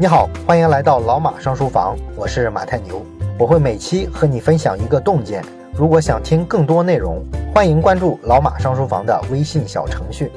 [0.00, 3.04] 你好，欢迎来到老马上书房，我是马太牛，
[3.38, 5.44] 我会每期和你分享一个洞见。
[5.74, 7.22] 如果想听更多内容，
[7.54, 10.32] 欢迎关注老马上书房的微信小程序。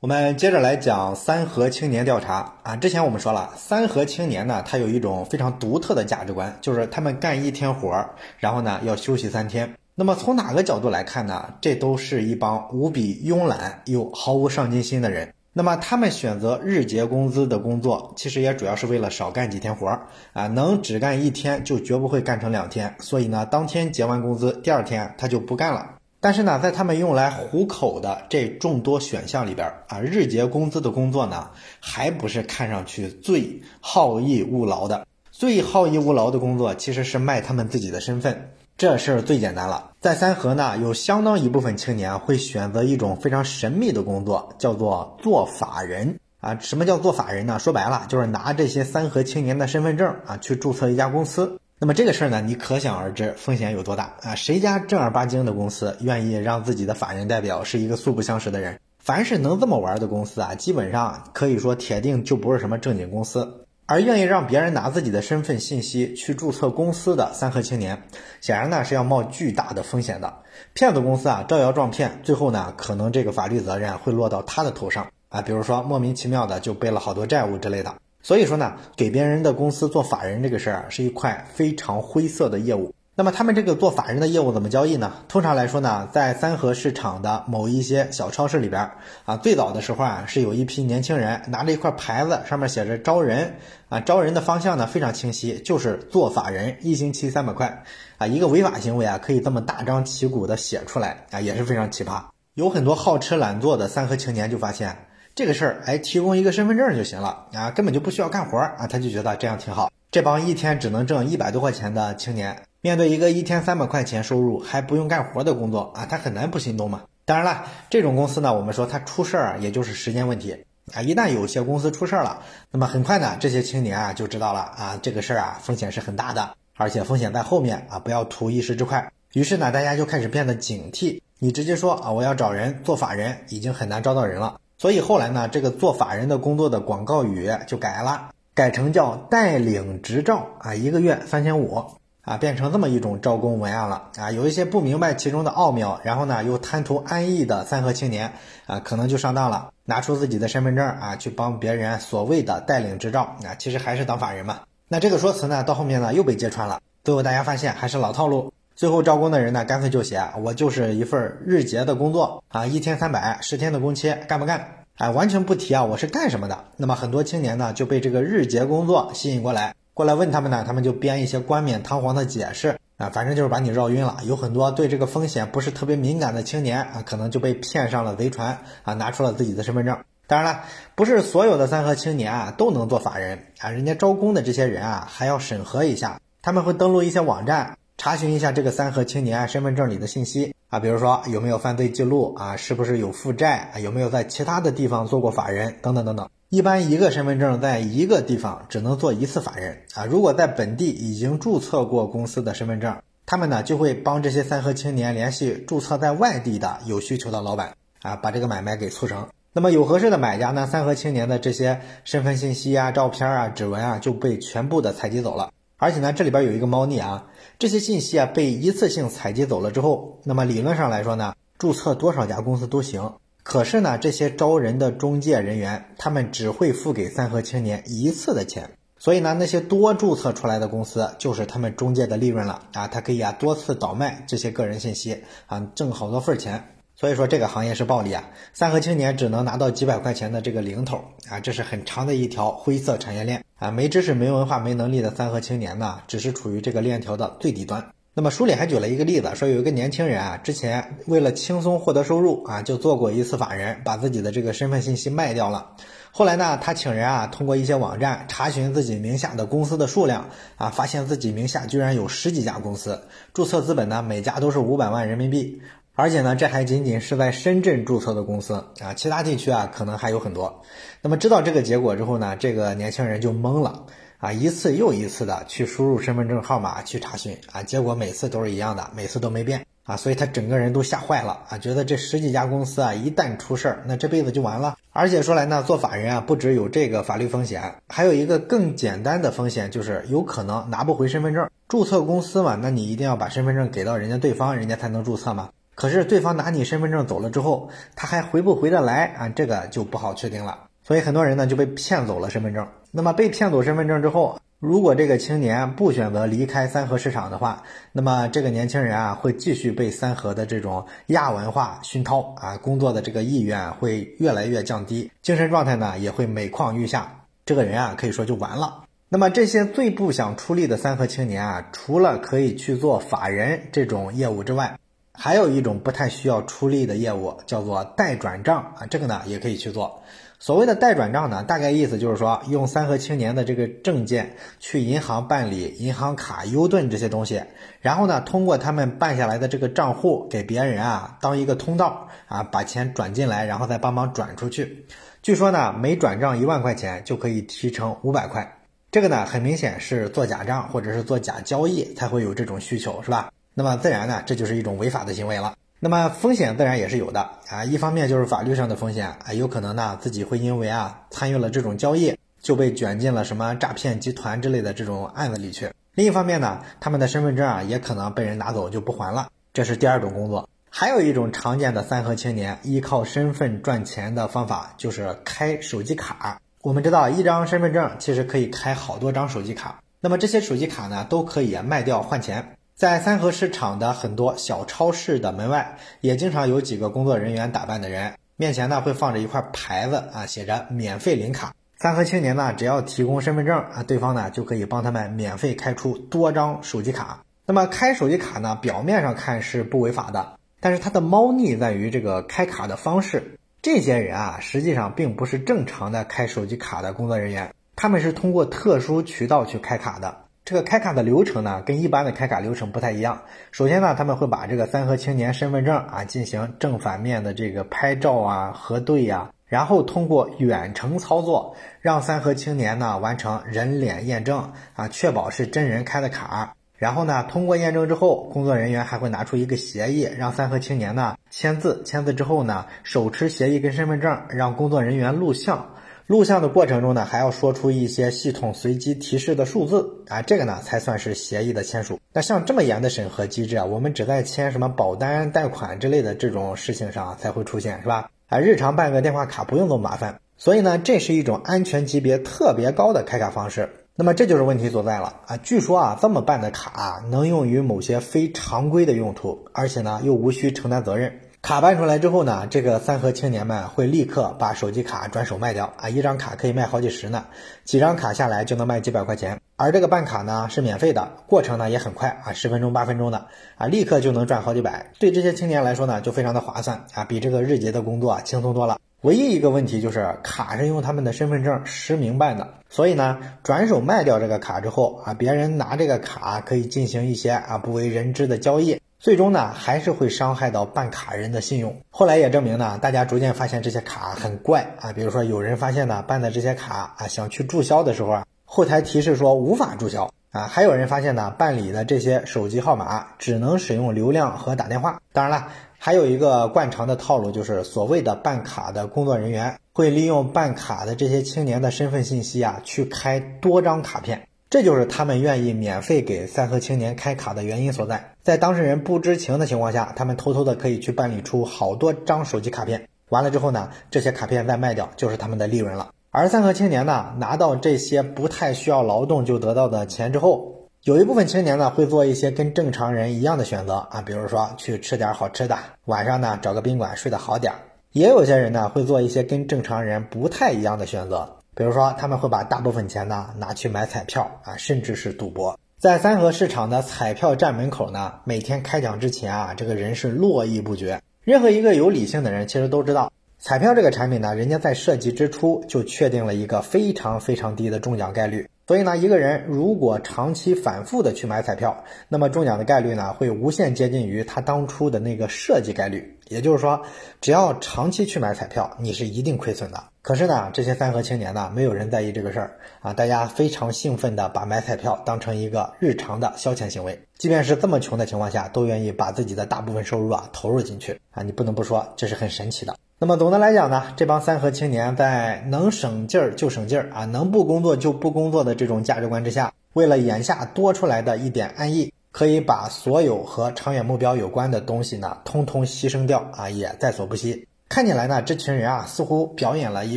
[0.00, 2.74] 我们接着来讲三和青年调查啊。
[2.74, 9.72] 之前我们说了，三和青年呢，他有一种非常独特的价值观，就是他们干一天活儿，然后呢要休息三天。
[9.94, 11.48] 那么从哪个角度来看呢？
[11.60, 15.32] 这都是一帮无比慵懒又毫无上进心的人。
[15.52, 22.94] 那么他们选择日结工资的工作，其实也主要是为了少干几天活儿啊，能只干一天就绝不会干成两天。
[23.00, 25.96] 所以呢，当天结完工资，第二天他就不干了。
[26.20, 35.06] 但是呢，在他们用来糊口的这众多选项里边啊，日结工资的工作呢，还不是看上去最好逸恶劳的。
[35.32, 38.52] 最好逸恶劳的工作，其实是卖他们自己的身份。
[38.76, 46.58] 这事儿最简单了，在三河呢，有相当一部分青年会选择一种非常神秘的工作，叫做做法人啊。
[46.58, 47.58] 什么叫做法人呢？
[47.58, 51.60] 说白了就是拿这些三河青年的身份证啊，去注册一家公司。
[51.78, 54.34] 那么这个事儿呢，你可想而知风险有多大啊！
[54.34, 58.80] 谁家正儿八经的公司愿意让自己的法人代表是一个素不相识的人？
[59.00, 63.59] 凡是能这么玩的公司啊，基本上可以说铁定就不是什么正经公司。
[63.90, 68.04] 而愿意让别人拿自己的身份信息去注册公司的三和青年，
[68.40, 70.32] 显然呢是要冒巨大的风险的。
[70.74, 77.96] 骗子公司啊招摇撞骗，最后呢可能这个法律责任会落到他的头上啊，比如说莫名其妙的就背了好多债务之类的。
[78.22, 82.94] 所以说呢，给别人的公司做法人这个事儿是一块非常灰色的业务。
[83.20, 85.12] 那么他们这个做法人的业务怎么交易呢？
[85.28, 88.90] 通常来说呢，在三河市场的某一些小超市里边
[89.26, 93.56] 啊，最早的时候啊，是有一批年轻人拿着一块牌子，上面写着招人
[93.90, 97.84] 啊，招人的方向呢非常清晰，就是做法人，一星期三百块
[98.16, 102.22] 啊，一个违法行为啊，可以这么大张旗鼓的写出来啊，也是非常奇葩。
[102.54, 104.96] 有很多好吃懒做的三河青年就发现
[105.34, 109.92] 这个事儿，哎，提供一个身份证就行了啊，根本就不需要干活啊，他就觉得这样挺好。
[110.10, 112.56] 这帮一天只能挣一百多块钱的青年。
[112.82, 117.02] 面对一个一天三百块钱收入还不用干活的工作啊，他很难不心动嘛。
[117.26, 121.02] 当然了，这种公司呢，我们说它出事儿也就是时间问题啊。
[121.02, 129.12] 一旦有些公司出事儿了，那么很快呢，这些青年啊就知道了啊，这个事儿啊风险是很大的，而且风险在后面啊，不要图一时之快。
[129.34, 131.20] 于是呢，大家就开始变得警惕。
[131.38, 134.58] 你直接说啊，我要找人做法人，已经很难招到人了。
[134.78, 141.84] 所以后来呢，这个做法人的工作的广告语就改了，改成叫带领执照啊，一个月三千五。
[142.22, 144.30] 啊，变成这么一种招工文案了啊！
[144.30, 148.32] 有一些不明白其中的奥妙，然后呢又贪图安逸的三和青年
[148.66, 154.60] 啊，可能就上当了，拿出自己的身份证啊，去帮别人所谓的带领执照啊，其实还是当法人嘛。
[154.88, 158.52] 那这个说辞呢，到后面呢又被揭穿了，最后大家发现还是老套路。
[158.76, 164.84] 最后招工的人呢，干脆就写我就是一份日结的工作啊，一天三百，十天的工期，干不干？
[164.96, 166.64] 哎，完全不提啊，我是干什么的？
[166.76, 169.74] 那么很多青年呢就被这个日结工作吸引过来。
[169.92, 174.18] 过来问他们呢，他们就编一些冠冕堂皇的解释啊，反正就是把你绕晕了。
[174.24, 179.98] 有很多对这个风险不是特别敏感的青年啊，可能就被骗上了贼船啊，拿出了自己的身份证。
[180.26, 180.62] 当然了，
[180.94, 196.28] 不是所有的三和青年啊都能做法人啊，人家招工的这些人啊还要审核一下，他们会登录一些网站，查询一下这个三和青年身份证里的信息啊，比如说有没有犯罪记录啊，是不是有负债啊，有没有在其他的地方做过法人等等等等。
[196.52, 200.04] 一般一个身份证在一个地方只能做一次法人啊。
[200.04, 209.28] 如果在本地已经注册过公司的身份证，他们呢就会帮这些三和青年联系注册在外地的有需求的老板啊，把这个买卖给促成。
[209.52, 215.52] 那么有合适的买家呢，三和青年的这些身份信息啊、照片啊、指纹啊就被全部的采集走了。
[215.76, 217.28] 而且呢，这里边有一个猫腻啊，
[217.60, 223.12] 这些信息啊被一次性采集走了之后，那么理论上来说呢，注册多少家公司都行。
[223.42, 236.76] 可是呢，这些招人的中介人员，他们只会付给三和青年一次的钱，所以呢，那些多注册出来的公司就是他们中介的利润了啊，他可以啊多次倒卖这些个人信息啊，挣好多份钱。
[236.94, 247.92] 所以说这个行业是暴利啊，三和青年只能拿到几百块钱的这个零头啊，这是很长的一条灰色产业链啊，没知识、没文化、没能力的三和青年呢，只是处于这个链条的最底端。
[248.20, 255.70] 那么书里还举了一个例子，说有一个年轻人啊，之前为了轻松获得收入啊，就做过一次法人，把自己的这个身份信息卖掉了。
[256.10, 263.00] 后来呢，他请人啊，通过一些网站查询自己名下的公司的数量啊，发现自己名下居然有十几家公司，
[263.32, 265.62] 注册资本呢，每家都是五百万人民币，
[265.94, 270.60] 而且呢，这还仅仅是在深圳注册的公司啊，其他地区啊，可能还有很多。
[271.00, 273.86] 那么知道这个结果之后呢，这个年轻人就懵了。
[274.20, 284.76] 啊，一次又一次的去输入身份证号码去查询啊，结果每次都是一样的，每次都没变啊，所以他整个人都吓坏了啊，觉得这十几家公司啊，一旦出事儿，那这辈子就完了。
[284.92, 291.48] 而且说来呢，做法人啊，不只有这个法律风险，还有一个更简单的风险，就是有可能拿不回身份证。
[291.66, 295.48] 注册公司嘛，那你一定要把身份证给到人家对方，人家才能注册嘛。
[295.74, 299.28] 可是对方拿你身份证走了之后，他还回不回得来啊？
[299.30, 300.66] 这个就不好确定了。
[300.82, 302.66] 所以很多人呢就被骗走了身份证。
[302.92, 318.84] 那么被骗走身份证之后，如果这个青年不选择离开三和市场的话，那么这个年轻人啊会继续被三和的这种亚文化熏陶啊，工作的这个意愿会越来越降低，精神状态呢也会每况愈下，这个人啊可以说就完了。
[319.08, 324.78] 那么这些最不想出力的三和青年啊，除了可以去做法人这种业务之外，
[325.12, 330.02] 还有一种不太需要出力的业务，叫做代转账啊，这个呢也可以去做。
[330.42, 337.42] 所谓的代转账呢，大概意思就是说，用三和青年的这个证件去银行办理银行卡、优盾这些东西，
[337.82, 344.86] 然后呢，通过他们办下来的这个账户给别人啊，当一个通道啊，把钱转进来，然后再帮忙转出去。
[345.22, 348.60] 据说呢，每转账一万块钱就可以提成五百块。
[348.90, 353.30] 这个呢，很明显是做假账或者是做假交易才会有这种需求，是吧？
[353.52, 355.54] 那么自然呢，这就是一种违法的行为了。
[355.82, 370.46] 那么风险自然也是有的啊，一方面就是法律上的风险啊，有可能呢自己会因为啊参与了这种交易就被卷进了什么诈骗集团之类的这种案子里去；另一方面呢，他们的身份证啊也可能被人拿走就不还了，这是第二种工作。
[370.68, 376.38] 还有一种常见的三和青年依靠身份赚钱的方法就是开手机卡。
[376.60, 382.56] 我们知道一张身份证其实可以开好多张手机卡，那么这些手机卡呢都可以卖掉换钱。
[382.80, 391.54] 在三河市场的很多小超市的门外，也经常有几个工作人员打扮的人，面前呢会放着一块牌子啊，写着“免费领卡”。
[391.76, 397.22] 三河青年呢，只要提供身份证啊，对方呢就可以帮他们免费开出多张手机卡。
[397.44, 403.38] 那么开手机卡呢，表面上看是不违法的，但是它的猫腻在于这个开卡的方式。
[403.60, 410.16] 这些人啊，实际上并不是正常的开手机卡的工作人员，他们是通过特殊渠道去开卡的。
[410.50, 413.22] 这个开卡的流程呢，跟一般的开卡流程不太一样。
[413.52, 426.52] 首先呢，他们会把这个三和青年身份证啊进行正反面的这个拍照啊、核对呀，然后通过远程操作，让三和青年呢完成人脸验证啊，确保是真人开的卡。
[426.76, 431.80] 然后呢，通过验证之后，工作人员还会拿出一个协议，让三和青年呢签字。
[431.84, 435.74] 签字之后呢，手持协议跟身份证，让工作人员录像。
[436.10, 442.00] 录像的过程中呢，还要说出一些系统随机提示的数字啊，这个呢才算是协议的签署。
[442.12, 448.10] 那像这么严的审核机制啊，我们只在签什么保单、贷款之类的这种事情上才会出现，是吧？
[448.26, 450.18] 啊，日常办个电话卡不用这么麻烦。
[450.36, 453.70] 所以呢，这是一种安全级别特别高的开卡方式。
[453.94, 455.36] 那么这就是问题所在了啊！
[455.36, 461.20] 据说啊，这么办的卡能用于某些非常规的用途，而且呢又无需承担责任。
[461.42, 467.24] 卡办出来之后呢，这个三和青年们会立刻把手机卡转手卖掉啊，一张卡可以卖好几十呢，
[467.64, 469.40] 几张卡下来就能卖几百块钱。
[469.56, 473.26] 而这个办卡呢是免费的，过程呢也很快啊，十分钟八分钟的
[473.56, 474.92] 啊，立刻就能赚好几百。
[474.98, 478.78] 对这些青年来说呢，就非常的划算啊，比这个日结的工作啊轻松多了。
[479.00, 488.79] 唯一一个问题就是卡是用他们的身份证实名办的，所以呢，转手卖掉这个卡之后啊，别人拿这个卡可以进行一些啊不为人知的交易。
[489.00, 491.80] 最终呢，还是会伤害到办卡人的信用。
[491.88, 494.92] 后来也证明呢，大家逐渐发现这些卡很怪啊。
[494.92, 500.42] 比如说，有人发现呢，办的这些卡啊，想去注销的时候啊，后台提示说无法注销啊。
[500.42, 505.00] 还有人发现呢，办理的这些手机号码只能使用流量和打电话。
[505.14, 514.28] 当然了，还有一个惯常的套路，就是所谓的办卡的工作人员会利用办卡的这些青年的身份信息啊，去开多张卡片。
[514.50, 518.14] 这就是他们愿意免费给三和青年开卡的原因所在。
[518.20, 522.88] 在当事人不知情的情况下，他们偷偷的可以去办理出好多张手机卡片。
[523.10, 525.92] 完了之后呢，这些卡片再卖掉，就是他们的利润了。
[526.10, 537.58] 而三和青年呢，拿到这些不太需要劳动就得到的钱之后，有一部分青年呢会做一些跟正常人一样的选择啊，比如说去吃点好吃的，晚上呢找个宾馆睡得好点儿。
[537.92, 541.36] 也有些人呢会做一些跟正常人不太一样的选择。
[541.60, 545.60] 比如说，他们会把大部分钱呢拿去买彩票啊，甚至是赌博。
[545.76, 551.02] 在三河市场的彩票站门口呢，每天开奖之前啊，这个人是络绎不绝。
[551.22, 558.46] 任何一个有理性的人其实都知道，彩票这个产品呢，人家在设计之初就确定了一个非常非常低的中奖概率。
[558.66, 566.18] 所以呢，一个人如果长期反复的去买彩票，那么中奖的概率呢，会无限接近于他当初的那个设计概率。
[566.28, 566.82] 也就是说，
[567.22, 569.82] 只要长期去买彩票，你是一定亏损的。
[570.02, 582.76] 可是呢，这些三和青年呢，没有人在意这个事儿啊，大家非常兴奋的把买彩票当成一个日常的消遣行为，即便是这么穷的情况下，都愿意把自己的大部分收入啊投入进去啊，你不能不说这是很神奇的。
[583.02, 591.90] 那么总的来讲呢，这帮三和青年在能省劲儿就省劲儿啊，能不工作就不工作的这种价值观之下，为了眼下多出来的一点安逸。
[592.12, 597.46] 可以把所有和长远目标有关的东西呢，通通牺牲掉啊，也在所不惜。
[597.68, 599.96] 看起来呢，这群人啊，似乎表演了一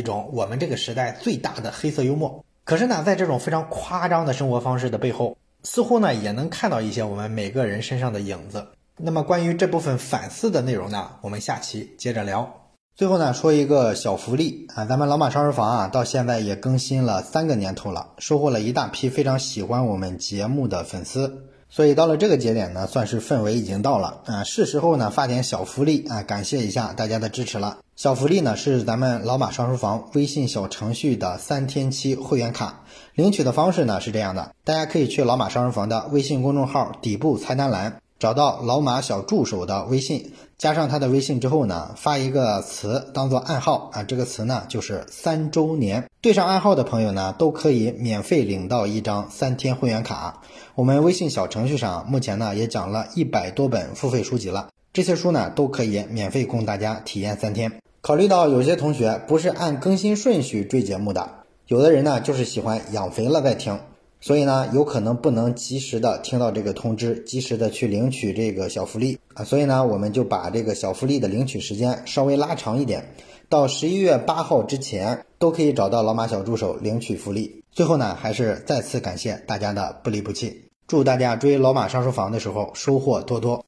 [0.00, 2.42] 种我们这个时代最大的黑色幽默。
[2.62, 8.64] 可是呢，在这种非常夸张的生活方式的背后，似乎呢，也能看到一些我们每个人身上的影子。
[8.96, 12.63] 那么，关于这部分反思的内容呢，我们下期接着聊。
[12.96, 21.42] 最后呢，说一个小福利啊，咱们老马上书房啊，到现在也更新了三个年头了，收获了一大批非常喜欢我们节目的粉丝。
[21.68, 27.78] 所以到了这个节点呢，算是氛围已经到了啊，是时候呢发点小福利啊，感谢一下大家的支持了。
[27.96, 32.82] 小福利呢是咱们老马上书房微信小程序的三天期会员卡，
[33.14, 37.96] 领取的方式呢是这样的，大家可以去老马上书房的微信公众号底部菜单栏。
[38.24, 46.08] 找到老马小助手的微信，加上他的微信之后呢，发一个词当做暗号啊，这个词呢就是三周年。
[46.22, 50.40] 对上暗号的朋友呢，都可以免费领到一张三天会员卡。
[50.74, 57.70] 我们微信小程序上目前呢也讲了一百多本付费书籍了，这些书呢都可以免费供大家体验三天。
[58.00, 61.28] 考虑到有些同学不是按更新顺序追节目的，
[61.66, 63.78] 有的人呢就是喜欢养肥了再听。
[64.24, 69.44] 所以呢，有可能不能及时的听到这个通知，及时的去领取这个小福利啊。
[69.44, 73.06] 所以呢，我们就把这个小福利的领取时间稍微拉长一点，
[73.50, 77.62] 到十一月八号之前都可以找到老马小助手领取福利。
[77.70, 83.62] 最后呢，还是再次感谢大家的不离不弃，祝大家追老马上书房的时候收获多多。